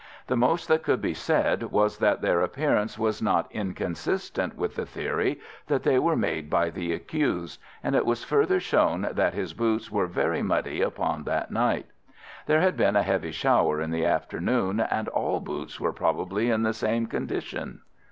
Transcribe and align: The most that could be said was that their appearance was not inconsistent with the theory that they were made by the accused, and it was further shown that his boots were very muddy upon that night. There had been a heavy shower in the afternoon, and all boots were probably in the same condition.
The 0.25 0.35
most 0.35 0.67
that 0.67 0.81
could 0.81 0.99
be 0.99 1.13
said 1.13 1.61
was 1.61 1.99
that 1.99 2.21
their 2.21 2.41
appearance 2.41 2.97
was 2.97 3.21
not 3.21 3.47
inconsistent 3.51 4.55
with 4.55 4.73
the 4.75 4.83
theory 4.87 5.39
that 5.67 5.83
they 5.83 5.99
were 5.99 6.15
made 6.15 6.49
by 6.49 6.71
the 6.71 6.91
accused, 6.91 7.61
and 7.83 7.95
it 7.95 8.03
was 8.03 8.23
further 8.23 8.59
shown 8.59 9.07
that 9.11 9.35
his 9.35 9.53
boots 9.53 9.91
were 9.91 10.07
very 10.07 10.41
muddy 10.41 10.81
upon 10.81 11.25
that 11.25 11.51
night. 11.51 11.85
There 12.47 12.61
had 12.61 12.75
been 12.75 12.95
a 12.95 13.03
heavy 13.03 13.31
shower 13.31 13.79
in 13.79 13.91
the 13.91 14.07
afternoon, 14.07 14.79
and 14.79 15.07
all 15.09 15.39
boots 15.39 15.79
were 15.79 15.93
probably 15.93 16.49
in 16.49 16.63
the 16.63 16.73
same 16.73 17.05
condition. 17.05 17.81